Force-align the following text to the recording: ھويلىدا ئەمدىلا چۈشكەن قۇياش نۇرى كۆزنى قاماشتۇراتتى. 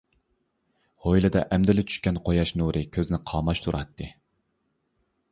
ھويلىدا 1.07 1.43
ئەمدىلا 1.57 1.83
چۈشكەن 1.91 2.17
قۇياش 2.29 2.53
نۇرى 2.61 2.81
كۆزنى 2.97 3.19
قاماشتۇراتتى. 3.33 4.09